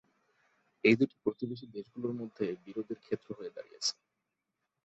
এটি 0.83 0.95
দুটি 1.01 1.15
প্রতিবেশী 1.23 1.65
দেশগুলোর 1.75 2.13
মধ্যে 2.19 2.45
বিরোধের 2.65 2.99
ক্ষেত্র 3.05 3.29
হয়ে 3.37 3.55
দাঁড়িয়েছে। 3.55 3.93